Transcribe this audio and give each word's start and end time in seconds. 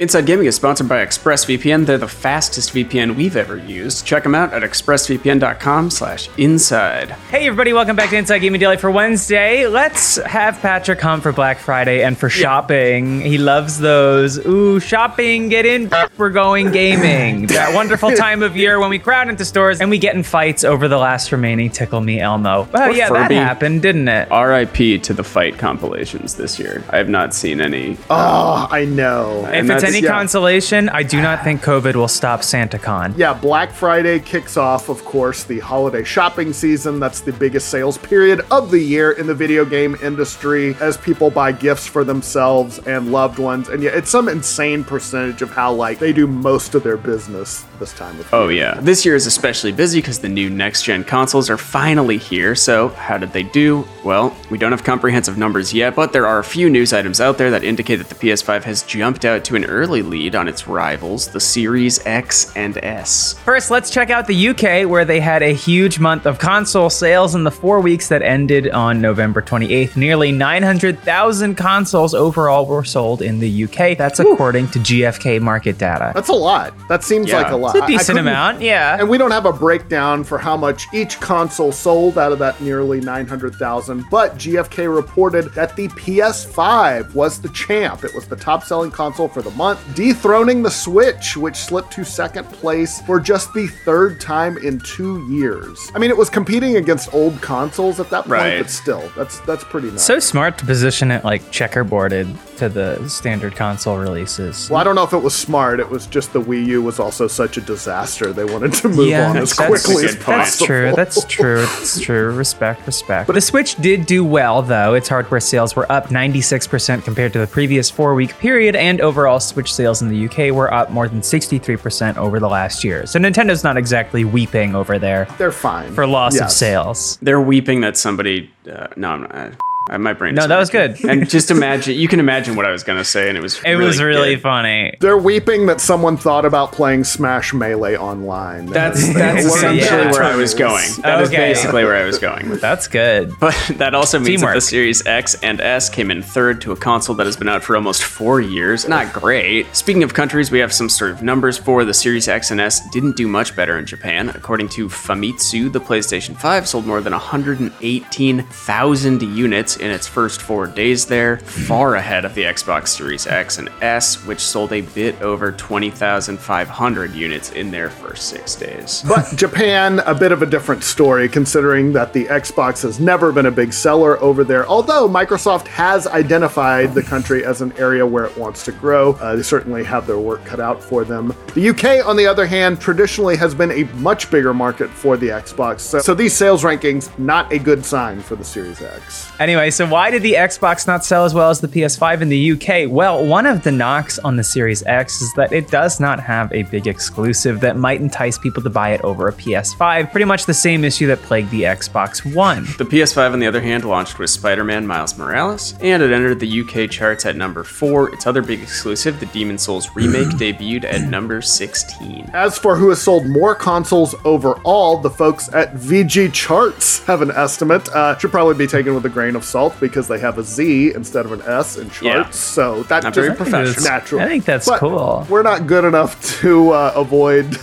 Inside 0.00 0.26
Gaming 0.26 0.46
is 0.46 0.56
sponsored 0.56 0.88
by 0.88 1.06
ExpressVPN. 1.06 1.86
They're 1.86 1.98
the 1.98 2.08
fastest 2.08 2.74
VPN 2.74 3.14
we've 3.14 3.36
ever 3.36 3.56
used. 3.56 4.04
Check 4.04 4.24
them 4.24 4.34
out 4.34 4.52
at 4.52 4.64
expressvpn.com 4.64 5.88
slash 5.88 6.28
inside. 6.36 7.10
Hey 7.30 7.46
everybody, 7.46 7.72
welcome 7.72 7.94
back 7.94 8.10
to 8.10 8.16
Inside 8.16 8.40
Gaming 8.40 8.58
Daily 8.58 8.76
for 8.76 8.90
Wednesday. 8.90 9.68
Let's 9.68 10.16
have 10.16 10.58
Patrick 10.60 10.98
come 10.98 11.20
for 11.20 11.30
Black 11.30 11.58
Friday 11.60 12.02
and 12.02 12.18
for 12.18 12.28
shopping. 12.28 13.20
He 13.20 13.38
loves 13.38 13.78
those. 13.78 14.44
Ooh, 14.44 14.80
shopping, 14.80 15.48
get 15.48 15.64
in, 15.64 15.88
we're 16.18 16.30
going 16.30 16.72
gaming. 16.72 17.46
that 17.46 17.72
wonderful 17.72 18.10
time 18.16 18.42
of 18.42 18.56
year 18.56 18.80
when 18.80 18.90
we 18.90 18.98
crowd 18.98 19.28
into 19.28 19.44
stores 19.44 19.80
and 19.80 19.90
we 19.90 19.98
get 19.98 20.16
in 20.16 20.24
fights 20.24 20.64
over 20.64 20.88
the 20.88 20.98
last 20.98 21.30
remaining 21.30 21.70
Tickle 21.70 22.00
Me 22.00 22.18
Elmo. 22.18 22.66
Oh 22.74 22.86
Or 22.88 22.90
yeah, 22.90 23.10
that 23.10 23.28
Furby. 23.28 23.36
happened, 23.36 23.82
didn't 23.82 24.08
it? 24.08 24.28
RIP 24.32 25.04
to 25.04 25.14
the 25.14 25.22
fight 25.22 25.56
compilations 25.56 26.34
this 26.34 26.58
year. 26.58 26.82
I 26.90 26.96
have 26.96 27.08
not 27.08 27.32
seen 27.32 27.60
any. 27.60 27.96
Oh, 28.10 28.66
I 28.68 28.86
know. 28.86 29.44
If 29.46 29.54
and 29.54 29.70
it's 29.70 29.83
that's- 29.84 29.94
any 29.96 30.04
yeah. 30.04 30.10
consolation, 30.10 30.88
I 30.88 31.02
do 31.02 31.20
not 31.20 31.44
think 31.44 31.62
COVID 31.62 31.94
will 31.94 32.08
stop 32.08 32.40
SantaCon. 32.40 33.14
Yeah, 33.16 33.34
Black 33.34 33.70
Friday 33.70 34.18
kicks 34.20 34.56
off, 34.56 34.88
of 34.88 35.04
course, 35.04 35.44
the 35.44 35.60
holiday 35.60 36.04
shopping 36.04 36.52
season. 36.52 37.00
That's 37.00 37.20
the 37.20 37.32
biggest 37.32 37.68
sales 37.68 37.98
period 37.98 38.40
of 38.50 38.70
the 38.70 38.78
year 38.78 39.12
in 39.12 39.26
the 39.26 39.34
video 39.34 39.64
game 39.64 39.96
industry 40.02 40.76
as 40.80 40.96
people 40.96 41.30
buy 41.30 41.52
gifts 41.52 41.86
for 41.86 42.04
themselves 42.04 42.78
and 42.80 43.12
loved 43.12 43.38
ones. 43.38 43.68
And 43.68 43.82
yeah, 43.82 43.90
it's 43.90 44.10
some 44.10 44.28
insane 44.28 44.84
percentage 44.84 45.42
of 45.42 45.50
how, 45.50 45.72
like, 45.72 45.98
they 45.98 46.12
do 46.12 46.26
most 46.26 46.74
of 46.74 46.82
their 46.82 46.96
business 46.96 47.64
this 47.78 47.92
time 47.92 48.12
of 48.18 48.20
year. 48.20 48.28
Oh, 48.32 48.48
year. 48.48 48.62
yeah. 48.74 48.80
This 48.80 49.04
year 49.04 49.14
is 49.14 49.26
especially 49.26 49.72
busy 49.72 49.98
because 50.00 50.18
the 50.18 50.28
new 50.28 50.50
next 50.50 50.82
gen 50.84 51.04
consoles 51.04 51.50
are 51.50 51.58
finally 51.58 52.18
here. 52.18 52.54
So, 52.54 52.88
how 52.88 53.18
did 53.18 53.32
they 53.32 53.42
do? 53.42 53.86
Well, 54.04 54.36
we 54.50 54.58
don't 54.58 54.72
have 54.72 54.84
comprehensive 54.84 55.38
numbers 55.38 55.72
yet, 55.72 55.94
but 55.94 56.12
there 56.12 56.26
are 56.26 56.38
a 56.38 56.44
few 56.44 56.68
news 56.70 56.92
items 56.92 57.20
out 57.20 57.38
there 57.38 57.50
that 57.50 57.64
indicate 57.64 57.96
that 57.96 58.08
the 58.08 58.14
PS5 58.14 58.64
has 58.64 58.82
jumped 58.82 59.24
out 59.24 59.44
to 59.44 59.56
an 59.56 59.64
early 59.74 60.02
lead 60.02 60.34
on 60.34 60.48
its 60.48 60.66
rivals, 60.66 61.28
the 61.28 61.40
Series 61.40 62.04
X 62.06 62.54
and 62.56 62.78
S. 62.78 63.34
First, 63.44 63.70
let's 63.70 63.90
check 63.90 64.08
out 64.10 64.26
the 64.26 64.48
UK, 64.48 64.88
where 64.88 65.04
they 65.04 65.20
had 65.20 65.42
a 65.42 65.52
huge 65.52 65.98
month 65.98 66.24
of 66.26 66.38
console 66.38 66.88
sales 66.88 67.34
in 67.34 67.44
the 67.44 67.50
four 67.50 67.80
weeks 67.80 68.08
that 68.08 68.22
ended 68.22 68.70
on 68.70 69.00
November 69.00 69.42
28th. 69.42 69.96
Nearly 69.96 70.30
900,000 70.32 71.56
consoles 71.56 72.14
overall 72.14 72.66
were 72.66 72.84
sold 72.84 73.20
in 73.22 73.40
the 73.40 73.64
UK. 73.64 73.96
That's 73.98 74.20
according 74.20 74.68
to 74.68 74.78
GFK 74.78 75.40
market 75.40 75.76
data. 75.78 76.12
That's 76.14 76.28
a 76.28 76.32
lot. 76.32 76.72
That 76.88 77.02
seems 77.02 77.28
Yeah, 77.28 77.42
like 77.42 77.52
a 77.52 77.56
lot. 77.56 77.74
It's 77.74 77.80
a 77.80 77.82
I- 77.82 77.86
I 77.86 77.88
decent 77.88 78.18
amount, 78.18 78.60
yeah. 78.60 78.96
And 78.98 79.08
we 79.08 79.18
don't 79.18 79.30
have 79.32 79.46
a 79.46 79.52
breakdown 79.52 80.22
for 80.24 80.38
how 80.38 80.56
much 80.56 80.86
each 80.92 81.18
console 81.20 81.72
sold 81.72 82.16
out 82.18 82.30
of 82.32 82.38
that 82.38 82.60
nearly 82.60 83.00
900,000, 83.00 84.04
but 84.10 84.36
GFK 84.38 84.86
reported 84.94 85.52
that 85.54 85.74
the 85.76 85.88
PS5 85.88 87.14
was 87.14 87.40
the 87.40 87.48
champ. 87.50 88.04
It 88.04 88.14
was 88.14 88.26
the 88.26 88.36
top 88.36 88.64
selling 88.64 88.90
console 88.90 89.28
for 89.28 89.42
the 89.42 89.50
month, 89.50 89.63
dethroning 89.94 90.62
the 90.62 90.70
Switch, 90.70 91.36
which 91.36 91.56
slipped 91.56 91.92
to 91.92 92.04
second 92.04 92.44
place 92.52 93.00
for 93.02 93.18
just 93.18 93.52
the 93.54 93.66
third 93.66 94.20
time 94.20 94.58
in 94.58 94.78
two 94.80 95.26
years. 95.32 95.90
I 95.94 95.98
mean, 95.98 96.10
it 96.10 96.16
was 96.16 96.28
competing 96.28 96.76
against 96.76 97.14
old 97.14 97.40
consoles 97.40 97.98
at 98.00 98.10
that 98.10 98.22
point, 98.24 98.32
Right. 98.32 98.58
but 98.58 98.70
still, 98.70 99.10
that's 99.16 99.40
that's 99.40 99.64
pretty 99.64 99.90
nice. 99.90 100.02
So 100.02 100.18
smart 100.18 100.58
to 100.58 100.66
position 100.66 101.10
it 101.10 101.24
like 101.24 101.42
checkerboarded 101.50 102.36
to 102.58 102.68
the 102.68 103.08
standard 103.08 103.56
console 103.56 103.96
releases. 103.98 104.68
well, 104.70 104.80
I 104.80 104.84
don't 104.84 104.94
know 104.94 105.02
if 105.02 105.12
it 105.12 105.18
was 105.22 105.34
smart. 105.34 105.80
It 105.80 105.88
was 105.88 106.06
just 106.06 106.32
the 106.32 106.40
Wii 106.40 106.66
U 106.66 106.82
was 106.82 107.00
also 107.00 107.26
such 107.26 107.56
a 107.56 107.60
disaster. 107.60 108.32
They 108.32 108.44
wanted 108.44 108.74
to 108.74 108.88
move 108.88 109.08
Yeah, 109.08 109.30
on 109.30 109.36
as 109.38 109.56
that's- 109.56 109.70
that's 109.72 109.84
quickly 109.86 110.04
as 110.04 110.14
good 110.14 110.24
point. 110.24 110.38
That's 110.38 110.58
true. 110.62 110.92
That's 110.94 111.24
true. 111.24 111.60
That's 111.66 112.00
true. 112.00 112.32
Respect, 112.34 112.86
respect. 112.86 113.26
But 113.26 113.32
the 113.32 113.40
Switch 113.40 113.74
did 113.76 114.06
do 114.06 114.24
well, 114.24 114.62
though. 114.62 114.94
Its 114.94 115.08
hardware 115.08 115.40
sales 115.40 115.74
were 115.74 115.90
up 115.90 116.10
96% 116.10 117.04
compared 117.04 117.32
to 117.32 117.38
the 117.38 117.46
previous 117.46 117.90
four 117.90 118.14
week 118.14 118.36
period, 118.38 118.76
and 118.76 119.00
overall 119.00 119.40
Switch 119.54 119.72
sales 119.72 120.02
in 120.02 120.08
the 120.08 120.26
UK 120.26 120.52
were 120.52 120.72
up 120.74 120.90
more 120.90 121.06
than 121.08 121.20
63% 121.20 122.16
over 122.16 122.40
the 122.40 122.48
last 122.48 122.82
year. 122.82 123.06
So 123.06 123.20
Nintendo's 123.20 123.62
not 123.62 123.76
exactly 123.76 124.24
weeping 124.24 124.74
over 124.74 124.98
there 124.98 125.28
They're 125.38 125.52
fine 125.52 125.92
for 125.92 126.08
loss 126.08 126.40
of 126.40 126.50
sales. 126.50 127.18
They're 127.22 127.40
weeping 127.40 127.80
that 127.82 127.96
somebody. 127.96 128.50
Uh, 128.68 128.88
no, 128.96 129.10
I'm 129.10 129.22
not. 129.22 129.52
Uh, 129.90 129.98
my 129.98 130.14
brain. 130.14 130.34
No, 130.34 130.46
that 130.46 130.56
was 130.58 130.70
good. 130.70 131.04
and 131.04 131.28
just 131.38 131.50
imagine, 131.50 131.94
you 131.98 132.08
can 132.08 132.18
imagine 132.18 132.56
what 132.56 132.64
I 132.64 132.70
was 132.70 132.82
gonna 132.82 133.04
say, 133.04 133.28
and 133.28 133.36
it 133.36 133.42
was. 133.42 133.60
It 133.66 133.76
was 133.76 134.00
really 134.02 134.34
good. 134.34 134.40
funny. 134.42 134.96
They're 135.00 135.18
weeping 135.18 135.66
that 135.66 135.78
someone 135.78 136.16
thought 136.16 136.46
about 136.46 136.72
playing 136.72 137.04
Smash 137.04 137.52
Melee 137.52 137.94
online. 137.96 138.64
That's 138.66 139.06
that's 139.14 139.44
Yeah. 139.44 139.52
essentially 139.52 140.06
where 140.10 140.22
I 140.22 140.36
was 140.36 140.54
going. 140.54 140.88
That 141.02 141.20
Okay. 141.24 141.36
basically 141.36 141.84
where 141.84 141.96
I 141.96 142.04
was 142.06 142.18
going 142.18 142.48
with. 142.48 142.62
That's 142.62 142.88
good. 142.88 143.34
But 143.38 143.54
that 143.76 143.94
also 143.94 144.18
means 144.18 144.40
Teamwork. 144.40 144.52
that 144.52 144.54
the 144.54 144.60
Series 144.62 145.06
X 145.06 145.36
and 145.42 145.60
S 145.60 145.90
came 145.90 146.10
in 146.10 146.22
third 146.22 146.62
to 146.62 146.72
a 146.72 146.76
console 146.76 147.14
that 147.16 147.26
has 147.26 147.36
been 147.36 147.50
out 147.50 147.62
for 147.62 147.76
almost 147.76 148.04
four 148.04 148.40
years. 148.40 148.88
Not 148.88 149.12
great. 149.12 149.66
Speaking 149.76 150.02
of 150.02 150.14
countries, 150.14 150.50
we 150.50 150.60
have 150.60 150.72
some 150.72 150.88
sort 150.88 151.10
of 151.10 151.22
numbers 151.22 151.58
for 151.58 151.84
the 151.84 151.92
Series 151.92 152.26
X 152.26 152.50
and 152.50 152.58
S 152.58 152.80
didn't 152.90 153.16
do 153.16 153.28
much 153.28 153.54
better 153.54 153.76
in 153.78 153.84
Japan. 153.84 154.30
According 154.30 154.70
to 154.70 154.88
Famitsu, 154.88 155.70
the 155.70 155.80
PlayStation 155.80 156.34
5 156.40 156.66
sold 156.66 156.86
more 156.86 157.02
than 157.02 157.12
118,000 157.12 159.22
units 159.22 159.73
in 159.76 159.90
its 159.90 160.06
first 160.06 160.42
four 160.42 160.66
days 160.66 161.06
there, 161.06 161.38
far 161.38 161.96
ahead 161.96 162.24
of 162.24 162.34
the 162.34 162.42
Xbox 162.42 162.88
Series 162.88 163.26
X 163.26 163.58
and 163.58 163.68
S, 163.80 164.24
which 164.26 164.40
sold 164.40 164.72
a 164.72 164.80
bit 164.80 165.20
over 165.22 165.52
20,500 165.52 167.14
units 167.14 167.52
in 167.52 167.70
their 167.70 167.90
first 167.90 168.28
six 168.28 168.54
days. 168.54 169.04
But 169.06 169.36
Japan, 169.36 170.00
a 170.00 170.14
bit 170.14 170.32
of 170.32 170.42
a 170.42 170.46
different 170.46 170.82
story, 170.82 171.28
considering 171.28 171.92
that 171.92 172.12
the 172.12 172.24
Xbox 172.26 172.82
has 172.82 173.00
never 173.00 173.32
been 173.32 173.46
a 173.46 173.50
big 173.50 173.72
seller 173.72 174.20
over 174.22 174.44
there. 174.44 174.66
Although 174.66 175.08
Microsoft 175.08 175.66
has 175.68 176.06
identified 176.06 176.94
the 176.94 177.02
country 177.02 177.44
as 177.44 177.60
an 177.60 177.72
area 177.78 178.06
where 178.06 178.24
it 178.24 178.36
wants 178.36 178.64
to 178.64 178.72
grow, 178.72 179.12
uh, 179.14 179.36
they 179.36 179.42
certainly 179.42 179.84
have 179.84 180.06
their 180.06 180.18
work 180.18 180.44
cut 180.44 180.60
out 180.60 180.82
for 180.82 181.04
them. 181.04 181.34
The 181.54 181.68
UK, 181.70 182.06
on 182.06 182.16
the 182.16 182.26
other 182.26 182.46
hand, 182.46 182.80
traditionally 182.80 183.36
has 183.36 183.54
been 183.54 183.70
a 183.70 183.84
much 183.94 184.30
bigger 184.30 184.54
market 184.54 184.90
for 184.90 185.16
the 185.16 185.28
Xbox. 185.28 185.80
So, 185.80 185.98
so 186.00 186.14
these 186.14 186.34
sales 186.34 186.62
rankings, 186.62 187.16
not 187.18 187.52
a 187.52 187.58
good 187.58 187.84
sign 187.84 188.20
for 188.20 188.36
the 188.36 188.44
Series 188.44 188.82
X. 188.82 189.30
Anyway, 189.38 189.63
so 189.70 189.86
why 189.86 190.10
did 190.10 190.22
the 190.22 190.34
Xbox 190.34 190.86
not 190.86 191.04
sell 191.04 191.24
as 191.24 191.34
well 191.34 191.50
as 191.50 191.60
the 191.60 191.68
PS5 191.68 192.20
in 192.20 192.28
the 192.28 192.52
UK? 192.52 192.90
Well, 192.90 193.24
one 193.24 193.46
of 193.46 193.62
the 193.62 193.72
knocks 193.72 194.18
on 194.18 194.36
the 194.36 194.44
Series 194.44 194.82
X 194.84 195.20
is 195.20 195.32
that 195.34 195.52
it 195.52 195.68
does 195.68 196.00
not 196.00 196.20
have 196.20 196.52
a 196.52 196.62
big 196.64 196.86
exclusive 196.86 197.60
that 197.60 197.76
might 197.76 198.00
entice 198.00 198.38
people 198.38 198.62
to 198.62 198.70
buy 198.70 198.90
it 198.90 199.00
over 199.02 199.28
a 199.28 199.32
PS5. 199.32 200.10
Pretty 200.10 200.24
much 200.24 200.46
the 200.46 200.54
same 200.54 200.84
issue 200.84 201.06
that 201.06 201.20
plagued 201.22 201.50
the 201.50 201.62
Xbox 201.62 202.34
One. 202.34 202.64
The 202.78 202.84
PS5, 202.84 203.32
on 203.32 203.38
the 203.38 203.46
other 203.46 203.60
hand, 203.60 203.84
launched 203.84 204.18
with 204.18 204.30
Spider 204.30 204.64
Man 204.64 204.86
Miles 204.86 205.16
Morales, 205.16 205.74
and 205.80 206.02
it 206.02 206.10
entered 206.10 206.40
the 206.40 206.60
UK 206.60 206.90
charts 206.90 207.26
at 207.26 207.36
number 207.36 207.64
4. 207.64 208.14
Its 208.14 208.26
other 208.26 208.42
big 208.42 208.62
exclusive, 208.62 209.20
the 209.20 209.26
Demon 209.26 209.58
Souls 209.58 209.88
remake, 209.94 210.28
debuted 210.36 210.84
at 210.84 211.08
number 211.08 211.40
16. 211.40 212.30
As 212.32 212.58
for 212.58 212.76
who 212.76 212.88
has 212.88 213.02
sold 213.02 213.26
more 213.26 213.54
consoles 213.54 214.14
overall, 214.24 214.98
the 214.98 215.10
folks 215.10 215.52
at 215.52 215.74
VGChartz 215.74 217.04
have 217.04 217.22
an 217.22 217.30
estimate. 217.30 217.88
Uh, 217.90 218.16
should 218.18 218.30
probably 218.30 218.54
be 218.54 218.66
taken 218.66 218.94
with 218.94 219.04
a 219.06 219.08
grain 219.08 219.36
of 219.36 219.44
salt 219.54 219.74
because 219.78 220.08
they 220.08 220.18
have 220.18 220.36
a 220.36 220.42
Z 220.42 220.92
instead 220.94 221.24
of 221.26 221.30
an 221.32 221.42
S 221.42 221.76
in 221.78 221.88
charts. 221.90 222.02
Yeah. 222.04 222.30
So 222.30 222.82
that 222.90 223.04
Not 223.04 223.14
just 223.14 223.24
very 223.26 223.36
professional. 223.36 223.84
natural. 223.84 224.20
I 224.20 224.26
think 224.26 224.44
that's 224.44 224.68
But 224.68 224.80
cool. 224.80 225.24
We're 225.30 225.44
not 225.44 225.68
good 225.68 225.84
enough 225.84 226.12
to 226.40 226.70
uh, 226.70 226.92
avoid. 226.96 227.56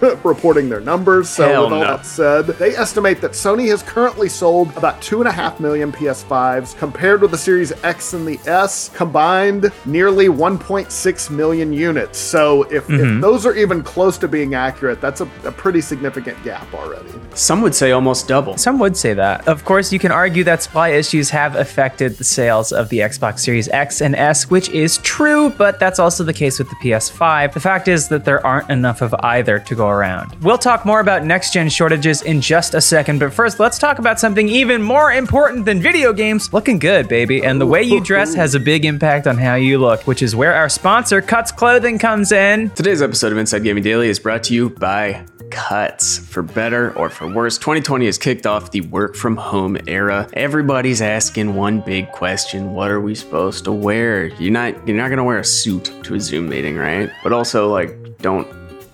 reporting 0.24 0.68
their 0.68 0.80
numbers. 0.80 1.28
So, 1.28 1.48
Hell 1.48 1.64
with 1.64 1.72
all 1.74 1.80
no. 1.80 1.86
that 1.96 2.06
said, 2.06 2.46
they 2.46 2.74
estimate 2.76 3.20
that 3.20 3.32
Sony 3.32 3.68
has 3.68 3.82
currently 3.82 4.28
sold 4.28 4.76
about 4.76 5.00
two 5.02 5.20
and 5.20 5.28
a 5.28 5.32
half 5.32 5.60
million 5.60 5.92
PS5s, 5.92 6.76
compared 6.78 7.20
with 7.22 7.30
the 7.30 7.38
Series 7.38 7.72
X 7.84 8.12
and 8.14 8.26
the 8.26 8.38
S 8.46 8.88
combined, 8.90 9.70
nearly 9.84 10.28
1.6 10.28 11.30
million 11.30 11.72
units. 11.72 12.18
So, 12.18 12.62
if, 12.64 12.88
Mm-hmm. 12.88 13.16
if 13.16 13.20
those 13.20 13.44
are 13.44 13.54
even 13.54 13.82
close 13.82 14.16
to 14.18 14.28
being 14.28 14.54
accurate, 14.54 15.00
that's 15.00 15.20
a, 15.20 15.24
a 15.44 15.52
pretty 15.52 15.80
significant 15.82 16.42
gap 16.42 16.72
already. 16.72 17.08
Some 17.34 17.60
would 17.62 17.74
say 17.74 17.92
almost 17.92 18.26
double. 18.28 18.56
Some 18.56 18.78
would 18.78 18.96
say 18.96 19.12
that. 19.14 19.46
Of 19.46 19.64
course, 19.66 19.92
you 19.92 19.98
can 19.98 20.10
argue 20.10 20.42
that 20.44 20.62
supply 20.62 20.88
issues 20.90 21.28
have 21.30 21.54
affected 21.56 22.12
the 22.16 22.24
sales 22.24 22.72
of 22.72 22.88
the 22.88 23.00
Xbox 23.00 23.40
Series 23.40 23.68
X 23.68 24.00
and 24.00 24.14
S, 24.16 24.48
which 24.50 24.68
is 24.70 24.98
true, 24.98 25.50
but 25.50 25.78
that's 25.78 25.98
also 25.98 26.24
the 26.24 26.32
case 26.32 26.58
with 26.58 26.70
the 26.70 26.76
PS5. 26.76 27.52
The 27.52 27.60
fact 27.60 27.88
is 27.88 28.08
that 28.08 28.24
there 28.24 28.44
aren't 28.46 28.70
enough 28.70 29.02
of 29.02 29.14
either 29.20 29.58
to 29.58 29.74
go 29.74 29.87
around. 29.88 30.36
We'll 30.42 30.58
talk 30.58 30.84
more 30.84 31.00
about 31.00 31.24
next 31.24 31.52
gen 31.52 31.68
shortages 31.68 32.22
in 32.22 32.40
just 32.40 32.74
a 32.74 32.80
second, 32.80 33.18
but 33.20 33.32
first, 33.32 33.58
let's 33.60 33.78
talk 33.78 33.98
about 33.98 34.20
something 34.20 34.48
even 34.48 34.82
more 34.82 35.12
important 35.12 35.64
than 35.64 35.80
video 35.80 36.12
games 36.12 36.52
looking 36.52 36.78
good, 36.78 37.08
baby. 37.08 37.44
And 37.44 37.60
the 37.60 37.66
way 37.66 37.82
you 37.82 38.02
dress 38.02 38.34
has 38.34 38.54
a 38.54 38.60
big 38.60 38.84
impact 38.84 39.26
on 39.26 39.38
how 39.38 39.54
you 39.54 39.78
look, 39.78 40.06
which 40.06 40.22
is 40.22 40.34
where 40.34 40.54
our 40.54 40.68
sponsor, 40.68 41.20
Cuts 41.20 41.52
Clothing, 41.52 41.98
comes 41.98 42.32
in. 42.32 42.70
Today's 42.70 43.02
episode 43.02 43.32
of 43.32 43.38
Inside 43.38 43.64
Gaming 43.64 43.82
Daily 43.82 44.08
is 44.08 44.18
brought 44.18 44.42
to 44.44 44.54
you 44.54 44.70
by 44.70 45.26
Cuts. 45.50 46.18
For 46.18 46.42
better 46.42 46.96
or 46.96 47.08
for 47.08 47.32
worse, 47.32 47.58
2020 47.58 48.06
has 48.06 48.18
kicked 48.18 48.46
off 48.46 48.70
the 48.70 48.82
work 48.82 49.14
from 49.14 49.36
home 49.36 49.78
era. 49.86 50.28
Everybody's 50.34 51.00
asking 51.00 51.54
one 51.54 51.80
big 51.80 52.10
question: 52.12 52.74
What 52.74 52.90
are 52.90 53.00
we 53.00 53.14
supposed 53.14 53.64
to 53.64 53.72
wear? 53.72 54.26
You're 54.26 54.52
not 54.52 54.86
you're 54.86 54.96
not 54.96 55.08
gonna 55.08 55.24
wear 55.24 55.38
a 55.38 55.44
suit 55.44 55.92
to 56.04 56.14
a 56.14 56.20
Zoom 56.20 56.48
meeting, 56.48 56.76
right? 56.76 57.10
But 57.22 57.32
also 57.32 57.70
like 57.70 58.18
don't 58.18 58.46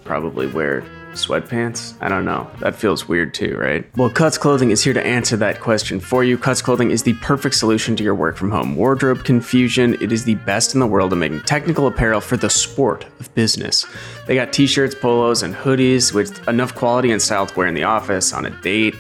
probably 0.05 0.47
wear 0.47 0.85
sweatpants? 1.13 1.95
I 2.01 2.09
don't 2.09 2.25
know. 2.25 2.51
That 2.61 2.75
feels 2.75 3.09
weird 3.09 3.35
too, 3.35 3.57
right? 3.57 3.85
Well, 3.97 4.11
Cuts 4.11 4.37
Clothing 4.37 4.71
is 4.71 4.83
here 4.83 4.93
to 4.93 5.07
answer 5.07 5.37
that 5.37 5.61
question 5.61 6.01
for 6.01 6.25
you. 6.25 6.37
Cuts 6.37 6.61
Clothing 6.61 6.91
is 6.91 7.05
the 7.05 7.15
perfect 7.15 7.55
solution 7.55 7.97
to 7.97 8.03
your 8.05 8.15
work 8.15 8.37
from 8.37 8.51
home 8.51 8.77
wardrobe 8.77 9.25
confusion. 9.25 9.95
It 10.01 10.13
is 10.13 10.25
the 10.25 10.35
best 10.37 10.75
in 10.75 10.81
the 10.81 10.87
world 10.87 11.13
at 11.13 11.19
making 11.19 11.43
technical 11.43 11.87
apparel 11.87 12.21
for 12.21 12.37
the 12.37 12.51
sport 12.51 13.07
of 13.21 13.33
business. 13.35 13.87
They 14.27 14.35
got 14.35 14.53
t 14.53 14.67
shirts, 14.67 14.95
polos, 14.95 15.43
and 15.43 15.55
hoodies 15.55 16.13
with 16.13 16.47
enough 16.49 16.75
quality 16.75 17.13
and 17.13 17.23
style 17.23 17.47
to 17.47 17.57
wear 17.57 17.69
in 17.69 17.75
the 17.75 17.85
office, 17.85 18.33
on 18.33 18.45
a 18.47 18.51
date, 18.63 18.95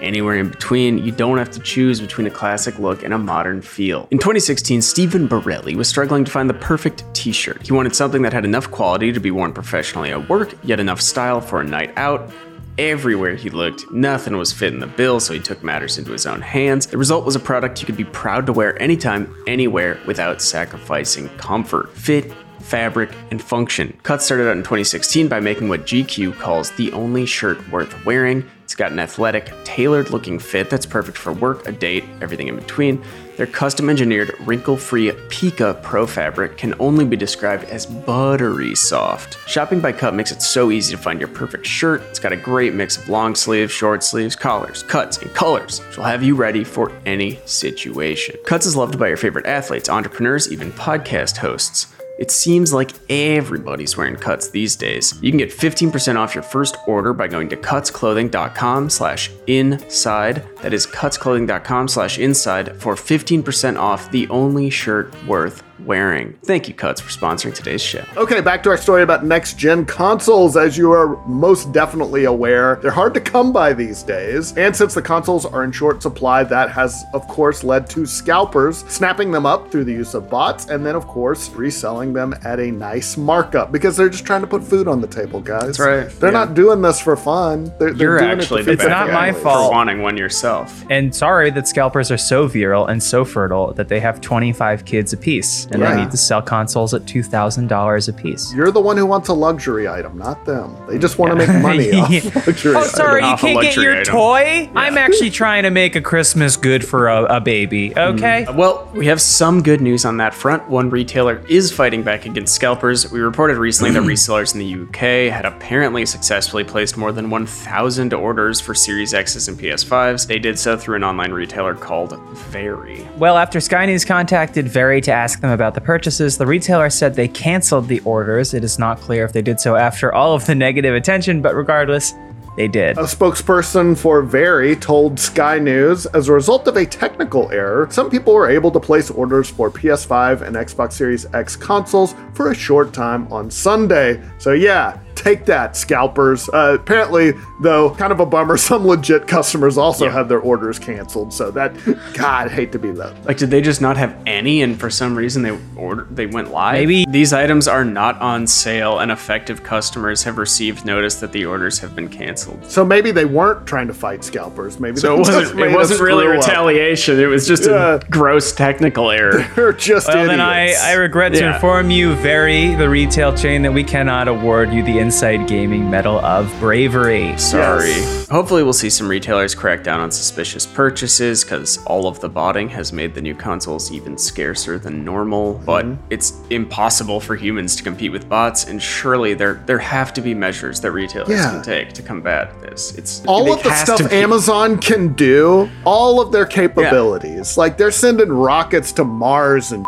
Anywhere 0.00 0.36
in 0.36 0.50
between, 0.50 0.98
you 0.98 1.12
don't 1.12 1.38
have 1.38 1.50
to 1.50 1.60
choose 1.60 2.00
between 2.00 2.26
a 2.26 2.30
classic 2.30 2.78
look 2.78 3.02
and 3.02 3.12
a 3.12 3.18
modern 3.18 3.62
feel. 3.62 4.08
In 4.10 4.18
2016, 4.18 4.82
Stephen 4.82 5.26
Borelli 5.26 5.76
was 5.76 5.88
struggling 5.88 6.24
to 6.24 6.30
find 6.30 6.48
the 6.48 6.54
perfect 6.54 7.04
t 7.14 7.32
shirt. 7.32 7.66
He 7.66 7.72
wanted 7.72 7.94
something 7.94 8.22
that 8.22 8.32
had 8.32 8.44
enough 8.44 8.70
quality 8.70 9.12
to 9.12 9.20
be 9.20 9.30
worn 9.30 9.52
professionally 9.52 10.10
at 10.10 10.28
work, 10.28 10.54
yet 10.62 10.80
enough 10.80 11.00
style 11.00 11.40
for 11.40 11.60
a 11.60 11.64
night 11.64 11.92
out. 11.96 12.30
Everywhere 12.78 13.34
he 13.34 13.50
looked, 13.50 13.90
nothing 13.90 14.36
was 14.36 14.52
fitting 14.52 14.78
the 14.78 14.86
bill, 14.86 15.18
so 15.18 15.34
he 15.34 15.40
took 15.40 15.64
matters 15.64 15.98
into 15.98 16.12
his 16.12 16.26
own 16.26 16.40
hands. 16.40 16.86
The 16.86 16.96
result 16.96 17.24
was 17.24 17.34
a 17.34 17.40
product 17.40 17.80
you 17.80 17.86
could 17.86 17.96
be 17.96 18.04
proud 18.04 18.46
to 18.46 18.52
wear 18.52 18.80
anytime, 18.80 19.34
anywhere, 19.48 19.98
without 20.06 20.40
sacrificing 20.40 21.28
comfort, 21.38 21.92
fit, 21.92 22.32
fabric, 22.60 23.10
and 23.32 23.42
function. 23.42 23.98
Cut 24.04 24.22
started 24.22 24.48
out 24.48 24.56
in 24.56 24.62
2016 24.62 25.26
by 25.26 25.40
making 25.40 25.68
what 25.68 25.86
GQ 25.86 26.38
calls 26.38 26.70
the 26.72 26.92
only 26.92 27.26
shirt 27.26 27.68
worth 27.70 28.04
wearing. 28.04 28.48
It's 28.68 28.74
got 28.74 28.92
an 28.92 28.98
athletic, 28.98 29.50
tailored 29.64 30.10
looking 30.10 30.38
fit 30.38 30.68
that's 30.68 30.84
perfect 30.84 31.16
for 31.16 31.32
work, 31.32 31.66
a 31.66 31.72
date, 31.72 32.04
everything 32.20 32.48
in 32.48 32.56
between. 32.56 33.02
Their 33.38 33.46
custom 33.46 33.88
engineered, 33.88 34.34
wrinkle 34.40 34.76
free 34.76 35.10
PYCA 35.10 35.82
Pro 35.82 36.06
fabric 36.06 36.58
can 36.58 36.74
only 36.78 37.06
be 37.06 37.16
described 37.16 37.64
as 37.64 37.86
buttery 37.86 38.74
soft. 38.74 39.38
Shopping 39.48 39.80
by 39.80 39.92
Cut 39.92 40.12
makes 40.12 40.32
it 40.32 40.42
so 40.42 40.70
easy 40.70 40.94
to 40.94 41.00
find 41.00 41.18
your 41.18 41.30
perfect 41.30 41.64
shirt. 41.64 42.02
It's 42.10 42.18
got 42.18 42.32
a 42.32 42.36
great 42.36 42.74
mix 42.74 42.98
of 42.98 43.08
long 43.08 43.34
sleeves, 43.34 43.72
short 43.72 44.04
sleeves, 44.04 44.36
collars, 44.36 44.82
cuts, 44.82 45.16
and 45.16 45.32
colors, 45.32 45.80
which 45.86 45.96
will 45.96 46.04
have 46.04 46.22
you 46.22 46.34
ready 46.34 46.62
for 46.62 46.92
any 47.06 47.38
situation. 47.46 48.36
Cuts 48.44 48.66
is 48.66 48.76
loved 48.76 48.98
by 48.98 49.08
your 49.08 49.16
favorite 49.16 49.46
athletes, 49.46 49.88
entrepreneurs, 49.88 50.52
even 50.52 50.72
podcast 50.72 51.38
hosts. 51.38 51.86
It 52.18 52.30
seems 52.32 52.72
like 52.72 52.90
everybody's 53.08 53.96
wearing 53.96 54.16
cuts 54.16 54.48
these 54.50 54.74
days. 54.74 55.14
You 55.22 55.30
can 55.30 55.38
get 55.38 55.50
15% 55.50 56.16
off 56.16 56.34
your 56.34 56.42
first 56.42 56.76
order 56.86 57.12
by 57.12 57.28
going 57.28 57.48
to 57.50 57.56
cutsclothing.com 57.56 58.90
slash 58.90 59.30
inside. 59.46 60.44
That 60.62 60.74
is 60.74 60.86
cutsclothing.com 60.86 61.88
slash 61.88 62.18
inside 62.18 62.76
for 62.80 62.94
15% 62.96 63.78
off 63.78 64.10
the 64.10 64.28
only 64.28 64.68
shirt 64.68 65.14
worth 65.26 65.62
wearing. 65.88 66.34
Thank 66.44 66.68
you, 66.68 66.74
Cuts, 66.74 67.00
for 67.00 67.10
sponsoring 67.10 67.54
today's 67.54 67.82
show. 67.82 68.04
Okay, 68.16 68.40
back 68.40 68.62
to 68.64 68.70
our 68.70 68.76
story 68.76 69.02
about 69.02 69.24
next 69.24 69.58
gen 69.58 69.84
consoles. 69.86 70.56
As 70.56 70.78
you 70.78 70.92
are 70.92 71.16
most 71.26 71.72
definitely 71.72 72.24
aware, 72.24 72.76
they're 72.82 72.90
hard 72.92 73.14
to 73.14 73.20
come 73.20 73.52
by 73.52 73.72
these 73.72 74.02
days. 74.02 74.56
And 74.56 74.76
since 74.76 74.94
the 74.94 75.02
consoles 75.02 75.46
are 75.46 75.64
in 75.64 75.72
short 75.72 76.02
supply, 76.02 76.44
that 76.44 76.70
has, 76.70 77.02
of 77.14 77.26
course, 77.26 77.64
led 77.64 77.88
to 77.90 78.06
scalpers 78.06 78.84
snapping 78.88 79.30
them 79.32 79.46
up 79.46 79.70
through 79.72 79.84
the 79.84 79.92
use 79.92 80.14
of 80.14 80.28
bots 80.30 80.66
and 80.68 80.84
then, 80.84 80.94
of 80.94 81.06
course, 81.08 81.48
reselling 81.50 82.12
them 82.12 82.34
at 82.44 82.60
a 82.60 82.70
nice 82.70 83.16
markup 83.16 83.72
because 83.72 83.96
they're 83.96 84.08
just 84.10 84.26
trying 84.26 84.42
to 84.42 84.46
put 84.46 84.62
food 84.62 84.86
on 84.86 85.00
the 85.00 85.06
table, 85.06 85.40
guys. 85.40 85.78
That's 85.78 85.80
right. 85.80 86.08
They're 86.20 86.30
Yeah. 86.30 86.44
not 86.44 86.54
doing 86.54 86.82
this 86.82 87.00
for 87.00 87.16
fun. 87.16 87.72
They're, 87.78 87.92
they're 87.94 87.96
You're 87.96 88.18
doing 88.18 88.30
actually 88.30 88.60
it 88.62 88.64
the 88.66 88.70
to 88.72 88.76
feed 88.76 88.84
It's 88.84 88.90
not 88.90 89.06
my 89.08 89.26
families. 89.26 89.42
fault. 89.42 89.70
for 89.70 89.74
wanting 89.74 90.02
one 90.02 90.16
yourself. 90.18 90.84
And 90.90 91.14
sorry 91.14 91.50
that 91.52 91.66
scalpers 91.66 92.10
are 92.10 92.18
so 92.18 92.46
virile 92.46 92.86
and 92.86 93.02
so 93.02 93.24
fertile 93.24 93.72
that 93.74 93.88
they 93.88 94.00
have 94.00 94.20
25 94.20 94.84
kids 94.84 95.12
apiece 95.12 95.66
and 95.70 95.77
Yeah. 95.80 95.94
they 95.94 96.02
need 96.02 96.10
to 96.10 96.16
sell 96.16 96.42
consoles 96.42 96.94
at 96.94 97.02
$2,000 97.02 98.08
apiece. 98.08 98.52
You're 98.54 98.70
the 98.70 98.80
one 98.80 98.96
who 98.96 99.06
wants 99.06 99.28
a 99.28 99.32
luxury 99.32 99.88
item, 99.88 100.18
not 100.18 100.44
them. 100.44 100.76
They 100.88 100.98
just 100.98 101.18
want 101.18 101.38
to 101.38 101.46
make 101.46 101.62
money 101.62 101.92
off 101.94 102.10
oh, 102.10 102.42
luxury 102.46 102.74
Oh, 102.74 102.78
items. 102.78 102.92
sorry, 102.92 103.20
you 103.22 103.36
can't 103.36 103.60
get 103.60 103.76
luxury 103.76 103.84
your 103.84 104.00
item. 104.00 104.14
toy? 104.14 104.70
I'm 104.74 104.98
actually 104.98 105.30
trying 105.30 105.62
to 105.64 105.70
make 105.70 105.96
a 105.96 106.00
Christmas 106.00 106.56
good 106.56 106.84
for 106.84 107.08
a, 107.08 107.24
a 107.36 107.40
baby, 107.40 107.90
mm. 107.90 108.14
okay? 108.14 108.44
Uh, 108.46 108.54
well, 108.54 108.90
we 108.94 109.06
have 109.06 109.20
some 109.20 109.62
good 109.62 109.80
news 109.80 110.04
on 110.04 110.16
that 110.18 110.34
front. 110.34 110.68
One 110.68 110.90
retailer 110.90 111.44
is 111.48 111.70
fighting 111.72 112.02
back 112.02 112.26
against 112.26 112.54
scalpers. 112.54 113.10
We 113.10 113.20
reported 113.20 113.56
recently 113.56 113.92
that 113.92 114.02
resellers 114.08 114.54
in 114.54 114.60
the 114.60 114.82
UK 114.82 115.32
had 115.32 115.44
apparently 115.44 116.06
successfully 116.06 116.64
placed 116.64 116.96
more 116.96 117.12
than 117.12 117.30
1,000 117.30 118.12
orders 118.14 118.60
for 118.60 118.74
Series 118.74 119.14
X's 119.14 119.48
and 119.48 119.58
PS5s. 119.58 120.26
They 120.26 120.38
did 120.38 120.58
so 120.58 120.76
through 120.76 120.96
an 120.96 121.04
online 121.04 121.32
retailer 121.32 121.74
called 121.74 122.18
Very. 122.48 123.06
Well, 123.16 123.36
after 123.36 123.60
Sky 123.60 123.86
News 123.86 124.04
contacted 124.04 124.68
Very 124.68 125.00
to 125.02 125.12
ask 125.12 125.40
them 125.40 125.50
about 125.58 125.74
the 125.74 125.80
purchases, 125.80 126.38
the 126.38 126.46
retailer 126.46 126.88
said 126.88 127.14
they 127.14 127.26
canceled 127.26 127.88
the 127.88 127.98
orders. 128.00 128.54
It 128.54 128.62
is 128.62 128.78
not 128.78 129.00
clear 129.00 129.24
if 129.24 129.32
they 129.32 129.42
did 129.42 129.58
so 129.58 129.74
after 129.74 130.14
all 130.14 130.34
of 130.34 130.46
the 130.46 130.54
negative 130.54 130.94
attention, 130.94 131.42
but 131.42 131.56
regardless, 131.56 132.14
they 132.56 132.68
did. 132.68 132.96
A 132.96 133.02
spokesperson 133.02 133.98
for 133.98 134.22
Very 134.22 134.76
told 134.76 135.18
Sky 135.18 135.58
News 135.58 136.06
as 136.06 136.28
a 136.28 136.32
result 136.32 136.68
of 136.68 136.76
a 136.76 136.86
technical 136.86 137.50
error, 137.50 137.88
some 137.90 138.08
people 138.08 138.34
were 138.34 138.48
able 138.48 138.70
to 138.70 138.78
place 138.78 139.10
orders 139.10 139.48
for 139.48 139.68
PS5 139.70 140.42
and 140.42 140.54
Xbox 140.54 140.92
Series 140.92 141.26
X 141.34 141.56
consoles 141.56 142.14
for 142.34 142.50
a 142.52 142.54
short 142.54 142.92
time 142.92 143.32
on 143.32 143.50
Sunday. 143.50 144.22
So, 144.38 144.52
yeah, 144.52 145.00
take 145.18 145.44
that, 145.46 145.76
scalpers. 145.76 146.48
Uh, 146.48 146.76
apparently, 146.80 147.32
though, 147.60 147.90
kind 147.94 148.12
of 148.12 148.20
a 148.20 148.26
bummer, 148.26 148.56
some 148.70 148.86
legit 148.86 149.26
customers 149.26 149.76
also 149.78 150.06
Yeah. 150.06 150.12
had 150.12 150.28
their 150.28 150.40
orders 150.40 150.78
canceled. 150.78 151.32
So, 151.32 151.50
that, 151.52 151.74
God, 152.14 152.46
I 152.46 152.48
hate 152.48 152.72
to 152.72 152.78
be 152.78 152.90
that. 152.92 153.24
Like, 153.26 153.36
did 153.36 153.50
they 153.50 153.60
just 153.60 153.80
not 153.80 153.96
have 153.96 154.16
any, 154.26 154.62
and 154.62 154.78
for 154.78 154.90
some 154.90 155.16
reason 155.16 155.42
they 155.42 155.56
ordered, 155.76 156.14
they 156.14 156.26
went 156.26 156.50
live? 156.50 156.74
Maybe- 156.74 157.04
these 157.08 157.32
items 157.32 157.66
are 157.68 157.84
not 157.84 158.20
on 158.20 158.46
sale, 158.46 158.98
and 158.98 159.10
affected 159.10 159.62
customers 159.64 160.22
have 160.24 160.38
received 160.38 160.84
notice 160.84 161.16
that 161.16 161.32
the 161.32 161.44
orders 161.44 161.78
have 161.80 161.94
been 161.96 162.08
canceled. 162.08 162.64
So, 162.70 162.84
maybe 162.84 163.10
they 163.10 163.24
weren't 163.24 163.66
trying 163.66 163.88
to 163.88 163.94
fight 163.94 164.24
scalpers. 164.24 164.78
Maybe 164.80 164.96
So 165.00 165.14
it 165.14 165.18
wasn't. 165.18 165.60
It 165.60 165.72
wasn't 165.74 166.00
really 166.00 166.24
screw 166.24 166.38
up. 166.38 166.46
retaliation. 166.46 167.18
It 167.20 167.26
was 167.26 167.46
just 167.46 167.64
Yeah. 167.66 167.94
a 167.94 167.98
gross 168.10 168.52
technical 168.52 169.10
error. 169.10 169.44
They're 169.56 169.72
just 169.72 170.08
Well, 170.08 170.16
idiots. 170.18 170.30
then 170.32 170.40
I, 170.40 170.74
I 170.74 170.92
regret 170.94 171.32
to 171.34 171.40
Yeah. 171.40 171.54
inform 171.54 171.90
you, 171.90 172.14
Very, 172.14 172.74
the 172.74 172.88
retail 172.88 173.34
chain, 173.36 173.62
that 173.62 173.72
we 173.72 173.82
cannot 173.84 174.28
award 174.28 174.72
you 174.72 174.82
the 174.82 174.98
Inside 175.08 175.48
Gaming 175.48 175.88
Medal 175.88 176.18
of 176.18 176.54
Bravery. 176.60 177.34
Sorry. 177.38 177.88
Yes. 177.88 178.28
Hopefully, 178.28 178.62
we'll 178.62 178.74
see 178.74 178.90
some 178.90 179.08
retailers 179.08 179.54
crack 179.54 179.82
down 179.82 180.00
on 180.00 180.10
suspicious 180.10 180.66
purchases 180.66 181.42
because 181.44 181.82
all 181.86 182.06
of 182.06 182.20
the 182.20 182.28
botting 182.28 182.68
has 182.68 182.92
made 182.92 183.14
the 183.14 183.22
new 183.22 183.34
consoles 183.34 183.90
even 183.90 184.18
scarcer 184.18 184.78
than 184.78 185.06
normal. 185.06 185.54
But 185.64 185.86
Mm-hmm. 185.86 186.02
it's 186.10 186.34
impossible 186.50 187.20
for 187.20 187.36
humans 187.36 187.74
to 187.76 187.82
compete 187.82 188.12
with 188.12 188.28
bots, 188.28 188.66
and 188.66 188.82
surely 188.82 189.32
there 189.32 189.62
there 189.64 189.78
have 189.78 190.12
to 190.12 190.20
be 190.20 190.34
measures 190.34 190.78
that 190.82 190.90
retailers 190.92 191.30
Yeah. 191.30 191.52
can 191.52 191.62
take 191.62 191.94
to 191.94 192.02
combat 192.02 192.60
this. 192.60 192.92
It's 192.98 193.24
all 193.26 193.50
of 193.50 193.62
the 193.62 193.72
stuff 193.76 194.10
be- 194.10 194.14
Amazon 194.14 194.76
can 194.76 195.14
do, 195.14 195.70
all 195.86 196.20
of 196.20 196.32
their 196.32 196.44
capabilities. 196.44 197.56
Like 197.56 197.78
they're 197.78 197.90
sending 197.90 198.28
rockets 198.30 198.92
to 198.92 199.04
Mars 199.04 199.72
and 199.72 199.86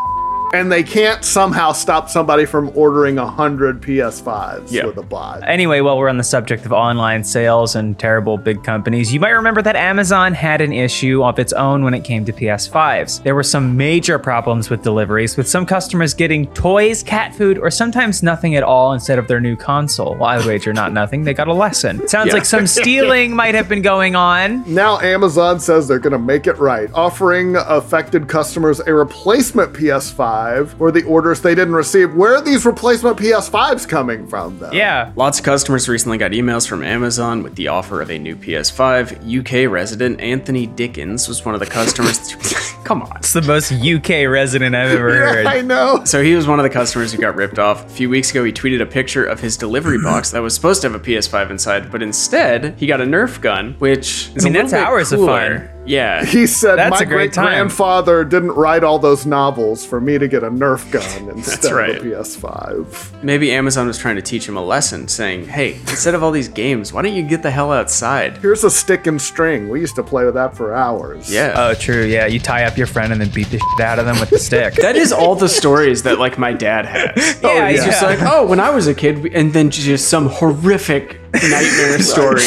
and 0.52 0.70
they 0.70 0.82
can't 0.82 1.24
somehow 1.24 1.72
stop 1.72 2.08
somebody 2.10 2.44
from 2.44 2.70
ordering 2.74 3.18
a 3.18 3.26
hundred 3.26 3.80
PS5s 3.80 4.72
Yeah. 4.72 4.86
with 4.86 4.96
a 4.96 5.02
bot. 5.02 5.42
Anyway, 5.46 5.80
while 5.80 5.96
we're 5.98 6.08
on 6.08 6.16
the 6.16 6.24
subject 6.24 6.64
of 6.66 6.72
online 6.72 7.22
sales 7.24 7.76
and 7.76 7.98
terrible 7.98 8.36
big 8.36 8.64
companies, 8.64 9.12
you 9.12 9.20
might 9.20 9.30
remember 9.30 9.62
that 9.62 9.76
Amazon 9.76 10.34
had 10.34 10.60
an 10.60 10.72
issue 10.72 11.22
of 11.24 11.38
its 11.38 11.52
own 11.52 11.84
when 11.84 11.94
it 11.94 12.04
came 12.04 12.24
to 12.24 12.32
PS5s. 12.32 13.22
There 13.22 13.34
were 13.34 13.42
some 13.42 13.76
major 13.76 14.18
problems 14.18 14.70
with 14.70 14.82
deliveries, 14.82 15.36
with 15.36 15.48
some 15.48 15.64
customers 15.66 16.14
getting 16.14 16.46
toys, 16.48 17.02
cat 17.02 17.34
food, 17.34 17.58
or 17.58 17.70
sometimes 17.70 18.22
nothing 18.22 18.56
at 18.56 18.62
all 18.62 18.92
instead 18.92 19.18
of 19.18 19.28
their 19.28 19.40
new 19.40 19.56
console. 19.56 20.14
Well, 20.16 20.24
I 20.24 20.44
wager 20.46 20.72
not 20.72 20.92
nothing, 20.92 21.24
they 21.24 21.34
got 21.34 21.48
a 21.48 21.54
lesson. 21.54 22.06
Sounds 22.08 22.28
Yeah. 22.28 22.34
like 22.34 22.44
some 22.44 22.66
stealing 22.80 23.34
might 23.34 23.54
have 23.54 23.68
been 23.68 23.82
going 23.82 24.16
on. 24.16 24.64
Now 24.66 24.98
Amazon 25.00 25.60
says 25.60 25.86
they're 25.86 25.98
going 25.98 26.12
to 26.12 26.18
make 26.18 26.46
it 26.46 26.58
right, 26.58 26.88
offering 26.94 27.56
affected 27.56 28.26
customers 28.28 28.80
a 28.80 28.92
replacement 28.92 29.72
PS5 29.72 30.39
for 30.78 30.90
the 30.90 31.02
orders 31.04 31.40
they 31.40 31.54
didn't 31.54 31.74
receive. 31.74 32.14
Where 32.14 32.34
are 32.34 32.40
these 32.40 32.64
replacement 32.64 33.18
PS5s 33.18 33.88
coming 33.88 34.26
from, 34.26 34.58
though? 34.58 34.72
Yeah. 34.72 35.12
Lots 35.16 35.38
of 35.38 35.44
customers 35.44 35.88
recently 35.88 36.18
got 36.18 36.32
emails 36.32 36.66
from 36.66 36.82
Amazon 36.82 37.42
with 37.42 37.54
the 37.56 37.68
offer 37.68 38.00
of 38.00 38.10
a 38.10 38.18
new 38.18 38.36
PS5. 38.36 39.38
UK 39.38 39.70
resident 39.70 40.20
Anthony 40.20 40.66
Dickens 40.66 41.28
was 41.28 41.44
one 41.44 41.54
of 41.54 41.60
the 41.60 41.66
customers. 41.66 42.34
Come 42.84 43.02
on. 43.02 43.16
It's 43.16 43.32
the 43.32 43.42
most 43.42 43.72
UK 43.72 44.28
resident 44.28 44.74
I've 44.74 44.90
ever 44.90 45.14
heard. 45.14 45.46
I 45.46 45.60
know. 45.60 46.04
So 46.04 46.22
he 46.22 46.34
was 46.34 46.46
one 46.46 46.58
of 46.58 46.62
the 46.62 46.70
customers 46.70 47.12
who 47.12 47.18
got 47.18 47.36
ripped 47.36 47.58
off. 47.58 47.86
A 47.86 47.88
few 47.88 48.08
weeks 48.08 48.30
ago, 48.30 48.44
he 48.44 48.52
tweeted 48.52 48.80
a 48.80 48.86
picture 48.86 49.24
of 49.24 49.40
his 49.40 49.56
delivery 49.56 49.96
mm-hmm. 49.96 50.06
box 50.06 50.30
that 50.30 50.40
was 50.40 50.54
supposed 50.54 50.82
to 50.82 50.90
have 50.90 51.00
a 51.00 51.04
PS5 51.04 51.50
inside, 51.50 51.90
but 51.90 52.02
instead 52.02 52.74
he 52.78 52.86
got 52.86 53.00
a 53.00 53.04
Nerf 53.04 53.40
gun, 53.40 53.74
which 53.78 54.30
is 54.34 54.44
I 54.44 54.48
mean, 54.48 54.56
a 54.56 54.58
that's 54.60 54.72
little 54.72 54.86
bit 54.86 54.88
hours 54.88 55.12
of 55.12 55.18
cooler. 55.18 55.58
fun. 55.58 55.79
Yeah. 55.86 56.24
He 56.30 56.46
said, 56.46 56.76
That's 56.76 56.90
"My 56.90 56.98
a 57.00 57.06
great 57.06 57.16
great 57.16 57.32
time." 57.32 57.46
grandfather 57.46 58.24
didn't 58.24 58.52
write 58.52 58.84
all 58.84 58.98
those 58.98 59.26
novels 59.26 59.84
for 59.84 60.00
me 60.00 60.18
to 60.18 60.28
get 60.28 60.42
a 60.44 60.50
Nerf 60.50 60.90
gun 60.92 61.28
instead 61.36 61.72
right. 61.72 61.96
of 61.96 62.04
a 62.04 62.08
PS5." 62.08 63.22
Maybe 63.22 63.50
Amazon 63.52 63.86
was 63.86 63.98
trying 63.98 64.16
to 64.16 64.22
teach 64.22 64.48
him 64.48 64.56
a 64.56 64.62
lesson, 64.64 65.08
saying, 65.08 65.46
"Hey, 65.48 65.74
instead 65.74 66.14
of 66.14 66.22
all 66.22 66.30
these 66.30 66.48
games, 66.48 66.92
why 66.92 67.02
don't 67.02 67.14
you 67.14 67.22
get 67.22 67.42
the 67.42 67.50
hell 67.50 67.72
outside?" 67.72 68.36
Here's 68.38 68.62
a 68.64 68.70
stick 68.70 69.06
and 69.06 69.20
string. 69.20 69.68
We 69.68 69.80
used 69.80 69.96
to 69.96 70.02
play 70.02 70.24
with 70.24 70.34
that 70.34 70.56
for 70.56 70.74
hours. 70.74 71.32
Yeah. 71.32 71.54
Oh, 71.56 71.74
true. 71.74 72.04
Yeah, 72.04 72.26
you 72.26 72.38
tie 72.38 72.64
up 72.64 72.76
your 72.76 72.86
friend 72.86 73.12
and 73.12 73.20
then 73.20 73.30
beat 73.30 73.48
the 73.50 73.58
shit 73.58 73.80
out 73.84 73.98
of 73.98 74.06
them 74.06 74.18
with 74.20 74.30
the 74.30 74.38
stick. 74.48 74.74
that 74.74 74.96
is 74.96 75.12
all 75.12 75.34
the 75.34 75.48
stories 75.48 76.02
that 76.04 76.18
like 76.18 76.38
my 76.38 76.52
dad 76.52 76.86
has. 76.86 77.40
Oh, 77.42 77.52
yeah, 77.54 77.68
It's 77.68 77.84
just 77.84 78.02
yeah. 78.02 78.08
like, 78.08 78.18
oh, 78.22 78.46
when 78.46 78.60
I 78.60 78.70
was 78.70 78.86
a 78.86 78.94
kid, 78.94 79.26
and 79.34 79.52
then 79.52 79.70
just 79.70 80.08
some 80.08 80.28
horrific 80.28 81.19
nightmare 81.32 81.98
story. 82.00 82.42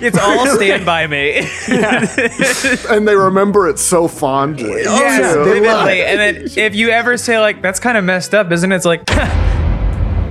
It's 0.00 0.18
all 0.18 0.46
Stand 0.46 0.86
By 0.86 1.06
Me. 1.06 1.38
and 2.90 3.06
they 3.06 3.14
remember 3.16 3.68
it 3.68 3.78
so 3.78 4.08
fondly. 4.08 4.82
yes, 4.82 5.34
too. 5.34 5.44
vividly. 5.44 6.02
And 6.04 6.20
then 6.20 6.48
if 6.56 6.74
you 6.74 6.90
ever 6.90 7.16
say 7.16 7.38
like, 7.38 7.62
"That's 7.62 7.80
kind 7.80 7.96
of 7.96 8.04
messed 8.04 8.34
up," 8.34 8.50
isn't 8.52 8.70
it? 8.70 8.76
It's 8.76 8.84
like, 8.84 9.04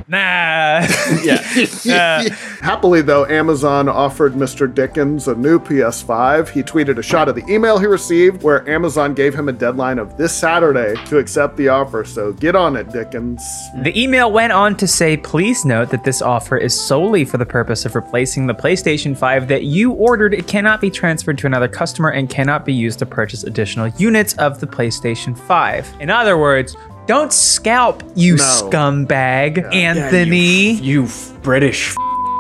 nah. 0.08 0.88
Yeah. 1.24 1.44
Uh, 1.88 2.30
Happily, 2.62 3.02
though, 3.02 3.26
Amazon 3.26 3.88
offered 3.88 4.34
Mr. 4.34 4.72
Dickens 4.72 5.28
a 5.28 5.36
new 5.36 5.60
PS5. 5.60 6.50
He 6.50 6.62
tweeted 6.62 6.98
a 6.98 7.02
shot 7.02 7.30
of 7.30 7.36
the 7.36 7.46
email 7.52 7.78
he 7.78 7.86
received 7.86 8.44
where 8.44 8.68
Amazon 8.70 9.14
gave 9.14 9.34
him 9.34 9.48
a 9.50 9.52
deadline 9.54 10.00
of 10.00 10.18
this 10.18 10.34
Saturday 10.34 10.96
to 11.06 11.18
accept 11.18 11.56
the 11.58 11.70
offer. 11.70 12.04
So 12.04 12.34
get 12.34 12.56
on 12.56 12.76
it, 12.76 12.92
Dickens. 12.92 13.42
The 13.84 14.00
email 14.00 14.32
went 14.32 14.54
on 14.54 14.76
to 14.78 14.88
say, 14.88 15.18
please 15.18 15.66
note 15.66 15.90
that 15.90 16.04
this 16.04 16.22
offer 16.22 16.58
is 16.58 16.80
solely 16.80 17.26
for 17.26 17.38
the 17.38 17.46
purpose 17.46 17.86
of 17.86 17.96
replacing 17.96 18.48
the 18.48 18.56
PlayStation 18.56 19.18
5 19.18 19.48
that 19.48 19.64
you 19.64 19.92
ordered. 19.92 20.34
It 20.34 20.48
cannot 20.48 20.82
be 20.82 20.90
transferred 20.90 21.38
to 21.40 21.48
another 21.48 21.68
customer 21.68 22.10
and 22.10 22.30
cannot 22.30 22.66
be 22.66 22.74
used 22.74 23.00
to 23.00 23.06
purchase 23.06 23.44
additional 23.44 23.88
units 23.98 24.34
of 24.36 24.60
the 24.60 24.68
PlayStation 24.68 25.38
5. 25.38 25.96
In 26.00 26.10
other 26.10 26.38
words, 26.38 26.76
don't 27.08 27.32
scalp, 27.34 28.04
you 28.16 28.36
No. 28.36 28.44
scumbag, 28.44 29.74
Anthony. 29.74 30.72
You, 30.74 31.04
you 31.04 31.08
British. 31.42 31.96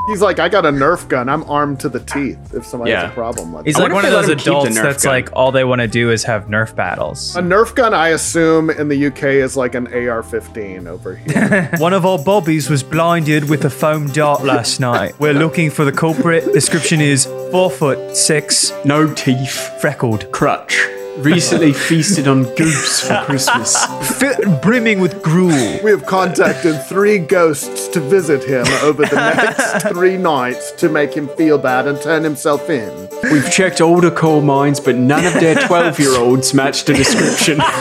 He's 0.09 0.21
like, 0.21 0.39
I 0.39 0.47
got 0.47 0.65
a 0.65 0.69
Nerf 0.69 1.09
gun. 1.09 1.27
I'm 1.27 1.43
armed 1.49 1.81
to 1.81 1.89
the 1.89 1.99
teeth 1.99 2.53
if 2.53 2.65
somebody 2.65 2.91
has 2.93 3.11
a 3.11 3.13
problem 3.13 3.51
with 3.51 3.65
He's 3.65 3.77
like 3.77 3.91
one 3.91 4.05
of 4.05 4.11
those 4.11 4.29
him 4.29 4.37
keep 4.37 4.45
the 4.45 4.51
adults 4.51 4.75
that's 4.75 5.03
gun. 5.03 5.13
like 5.13 5.29
all 5.33 5.51
they 5.51 5.65
want 5.65 5.81
to 5.81 5.87
do 5.89 6.11
is 6.11 6.23
have 6.23 6.45
Nerf 6.45 6.73
battles. 6.73 7.35
A 7.35 7.41
Nerf 7.41 7.75
gun, 7.75 7.93
I 7.93 8.09
assume, 8.09 8.69
in 8.69 8.87
the 8.87 9.07
UK 9.07 9.23
is 9.23 9.57
like 9.57 9.75
an 9.75 9.87
AR 9.93 10.23
15 10.23 10.87
over 10.87 11.17
here. 11.17 11.69
One 11.77 11.91
of 11.91 12.05
our 12.05 12.17
bobbies 12.17 12.69
was 12.69 12.83
blinded 12.83 13.49
with 13.49 13.65
a 13.65 13.69
foam 13.69 14.07
dart 14.07 14.45
last 14.45 14.79
night. 14.79 15.19
We're 15.19 15.33
looking 15.33 15.69
for 15.69 15.83
the 15.83 15.91
culprit. 15.91 16.53
Description 16.53 17.01
is 17.01 17.25
four 17.51 17.69
foot 17.69 18.15
six, 18.15 18.71
no 18.85 19.13
teeth. 19.13 19.77
freckled, 19.81 20.31
Crutch. 20.31 20.87
Recently 21.17 21.73
feasted 21.73 22.27
on 22.27 22.43
goose 22.55 23.01
for 23.01 23.21
Christmas. 23.25 23.75
fit 24.19 24.61
brimming 24.61 24.99
with 24.99 25.21
gruel. 25.23 25.79
we 25.83 25.91
have 25.91 26.05
contacted 26.05 26.81
three 26.85 27.17
ghosts 27.17 27.87
to 27.89 27.99
visit 27.99 28.43
him 28.43 28.65
over 28.83 29.03
the 29.05 29.15
next 29.15 29.87
three 29.93 30.17
nights 30.17 30.71
to 30.73 30.89
make 30.89 31.13
him 31.13 31.27
feel 31.29 31.57
bad 31.57 31.87
and 31.87 31.99
turn 32.01 32.23
himself 32.23 32.69
in. 32.69 33.09
We've 33.31 33.51
checked 33.51 33.81
all 33.81 33.99
the 33.99 34.11
coal 34.11 34.41
mines, 34.41 34.79
but 34.79 34.95
none 34.95 35.25
of 35.25 35.33
their 35.33 35.55
12 35.55 35.99
year 35.99 36.15
olds 36.17 36.53
match 36.53 36.85
the 36.85 36.93
description. 36.93 37.59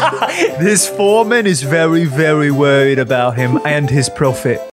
This 0.60 0.88
foreman 0.88 1.46
is 1.46 1.62
very, 1.62 2.04
very 2.04 2.50
worried 2.50 2.98
about 2.98 3.36
him 3.36 3.58
and 3.64 3.88
his 3.90 4.08
profit. 4.08 4.60